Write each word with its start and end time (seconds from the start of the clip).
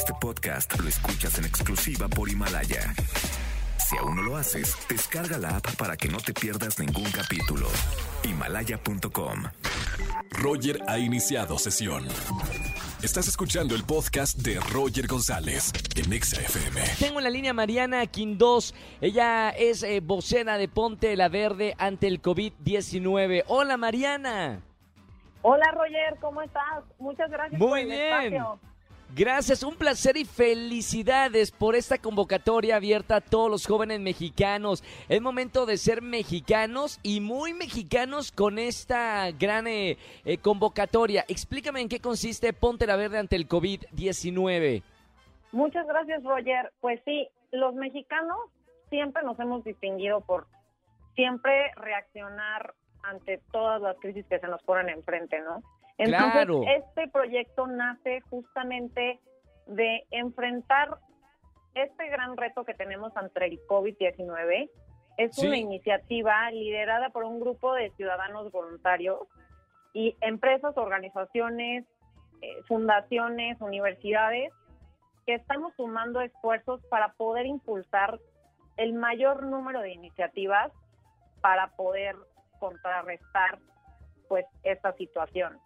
Este 0.00 0.14
podcast 0.18 0.80
lo 0.80 0.88
escuchas 0.88 1.38
en 1.38 1.44
exclusiva 1.44 2.08
por 2.08 2.30
Himalaya. 2.30 2.94
Si 3.76 3.98
aún 3.98 4.16
no 4.16 4.22
lo 4.22 4.38
haces, 4.38 4.74
descarga 4.88 5.36
la 5.36 5.58
app 5.58 5.76
para 5.76 5.94
que 5.94 6.08
no 6.08 6.16
te 6.16 6.32
pierdas 6.32 6.78
ningún 6.78 7.04
capítulo. 7.10 7.66
Himalaya.com. 8.24 9.42
Roger 10.30 10.80
ha 10.88 10.98
iniciado 10.98 11.58
sesión. 11.58 12.08
Estás 13.02 13.28
escuchando 13.28 13.74
el 13.74 13.84
podcast 13.84 14.38
de 14.38 14.58
Roger 14.72 15.06
González 15.06 15.70
en 15.94 16.22
XFM. 16.22 16.80
Tengo 16.98 17.18
en 17.18 17.24
la 17.24 17.30
línea 17.30 17.52
Mariana 17.52 18.06
Quindós. 18.06 18.74
Ella 19.02 19.50
es 19.50 19.82
eh, 19.82 20.00
vocera 20.00 20.56
de 20.56 20.68
Ponte 20.68 21.14
la 21.14 21.28
Verde 21.28 21.74
ante 21.76 22.06
el 22.06 22.22
COVID-19. 22.22 23.44
Hola 23.48 23.76
Mariana. 23.76 24.62
Hola 25.42 25.70
Roger, 25.72 26.16
¿cómo 26.22 26.40
estás? 26.40 26.84
Muchas 26.98 27.30
gracias 27.30 27.60
Muy 27.60 27.68
por 27.68 27.78
el 27.80 27.86
bien. 27.86 28.34
espacio. 28.34 28.69
Gracias, 29.16 29.64
un 29.64 29.74
placer 29.74 30.16
y 30.16 30.24
felicidades 30.24 31.50
por 31.50 31.74
esta 31.74 31.98
convocatoria 31.98 32.76
abierta 32.76 33.16
a 33.16 33.20
todos 33.20 33.50
los 33.50 33.66
jóvenes 33.66 33.98
mexicanos. 33.98 34.84
Es 35.08 35.20
momento 35.20 35.66
de 35.66 35.78
ser 35.78 36.00
mexicanos 36.00 37.00
y 37.02 37.20
muy 37.20 37.52
mexicanos 37.52 38.30
con 38.30 38.60
esta 38.60 39.32
gran 39.32 39.66
eh, 39.66 39.98
eh, 40.24 40.38
convocatoria. 40.38 41.24
Explícame 41.26 41.80
en 41.80 41.88
qué 41.88 41.98
consiste 41.98 42.52
Ponte 42.52 42.86
la 42.86 42.94
Verde 42.94 43.18
ante 43.18 43.34
el 43.34 43.48
COVID-19. 43.48 44.84
Muchas 45.50 45.86
gracias 45.88 46.22
Roger. 46.22 46.72
Pues 46.80 47.00
sí, 47.04 47.28
los 47.50 47.74
mexicanos 47.74 48.38
siempre 48.90 49.24
nos 49.24 49.40
hemos 49.40 49.64
distinguido 49.64 50.20
por 50.20 50.46
siempre 51.16 51.72
reaccionar 51.74 52.74
ante 53.02 53.40
todas 53.50 53.82
las 53.82 53.96
crisis 53.98 54.24
que 54.26 54.38
se 54.38 54.46
nos 54.46 54.62
ponen 54.62 54.88
enfrente, 54.88 55.40
¿no? 55.40 55.64
Entonces, 56.00 56.32
Claro. 56.32 56.62
este 56.66 57.08
proyecto 57.08 57.66
nace 57.66 58.22
justamente 58.22 59.20
de 59.66 60.06
enfrentar 60.10 60.96
este 61.74 62.08
gran 62.08 62.38
reto 62.38 62.64
que 62.64 62.72
tenemos 62.72 63.14
ante 63.18 63.44
el 63.44 63.60
COVID-19. 63.66 64.70
Es 65.18 65.36
Sí. 65.36 65.46
una 65.46 65.58
iniciativa 65.58 66.50
liderada 66.50 67.10
por 67.10 67.24
un 67.24 67.38
grupo 67.38 67.74
de 67.74 67.90
ciudadanos 67.96 68.50
voluntarios 68.50 69.20
y 69.92 70.16
empresas, 70.22 70.74
organizaciones, 70.78 71.84
eh, 72.40 72.62
fundaciones, 72.66 73.60
universidades, 73.60 74.50
que 75.26 75.34
estamos 75.34 75.74
sumando 75.76 76.22
esfuerzos 76.22 76.80
para 76.86 77.12
poder 77.12 77.44
impulsar 77.44 78.18
el 78.78 78.94
mayor 78.94 79.42
número 79.42 79.82
de 79.82 79.92
iniciativas 79.92 80.72
para 81.42 81.68
poder 81.76 82.16
contrarrestar 82.58 83.58
pues 84.28 84.46
esta 84.62 84.94
situación. 84.94 85.58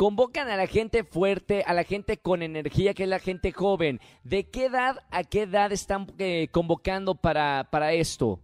Convocan 0.00 0.48
a 0.48 0.56
la 0.56 0.66
gente 0.66 1.04
fuerte, 1.04 1.62
a 1.66 1.74
la 1.74 1.84
gente 1.84 2.16
con 2.16 2.40
energía, 2.40 2.94
que 2.94 3.02
es 3.02 3.08
la 3.10 3.18
gente 3.18 3.52
joven. 3.52 4.00
¿De 4.24 4.48
qué 4.48 4.64
edad 4.64 4.96
a 5.10 5.24
qué 5.24 5.42
edad 5.42 5.72
están 5.72 6.06
eh, 6.18 6.48
convocando 6.50 7.16
para, 7.16 7.68
para 7.70 7.92
esto? 7.92 8.38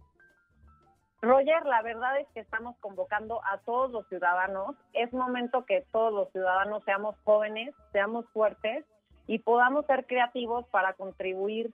Roger, 1.19 1.65
la 1.65 1.81
verdad 1.81 2.19
es 2.19 2.27
que 2.35 2.41
estamos 2.41 2.77
convocando 2.79 3.41
a 3.43 3.57
todos 3.65 3.89
los 3.89 4.07
ciudadanos. 4.07 4.75
Es 4.93 5.11
momento 5.13 5.65
que 5.65 5.83
todos 5.91 6.13
los 6.13 6.31
ciudadanos 6.31 6.83
seamos 6.83 7.15
jóvenes, 7.23 7.73
seamos 7.91 8.27
fuertes 8.33 8.85
y 9.25 9.39
podamos 9.39 9.87
ser 9.87 10.05
creativos 10.05 10.67
para 10.67 10.93
contribuir 10.93 11.71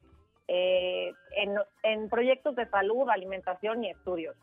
eh, 0.47 1.11
en, 1.35 1.57
en 1.83 2.07
proyectos 2.07 2.55
de 2.55 2.69
salud, 2.69 3.09
alimentación 3.09 3.83
y 3.83 3.89
estudios. 3.89 4.37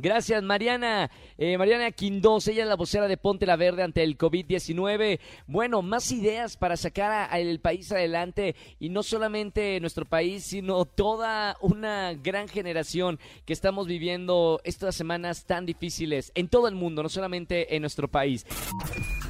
Gracias, 0.00 0.42
Mariana. 0.42 1.10
Eh, 1.36 1.58
Mariana 1.58 1.90
Quindós, 1.90 2.48
ella 2.48 2.62
es 2.62 2.68
la 2.68 2.76
vocera 2.76 3.06
de 3.06 3.18
Ponte 3.18 3.44
la 3.44 3.56
Verde 3.56 3.82
ante 3.82 4.02
el 4.02 4.16
COVID-19. 4.16 5.20
Bueno, 5.46 5.82
más 5.82 6.10
ideas 6.10 6.56
para 6.56 6.78
sacar 6.78 7.28
al 7.30 7.60
país 7.60 7.92
adelante 7.92 8.56
y 8.78 8.88
no 8.88 9.02
solamente 9.02 9.78
nuestro 9.80 10.06
país, 10.06 10.44
sino 10.44 10.86
toda 10.86 11.58
una 11.60 12.14
gran 12.14 12.48
generación 12.48 13.18
que 13.44 13.52
estamos 13.52 13.86
viviendo 13.86 14.60
estas 14.64 14.94
semanas 14.94 15.44
tan 15.44 15.66
difíciles 15.66 16.32
en 16.34 16.48
todo 16.48 16.66
el 16.66 16.74
mundo, 16.74 17.02
no 17.02 17.10
solamente 17.10 17.76
en 17.76 17.82
nuestro 17.82 18.08
país. 18.08 18.46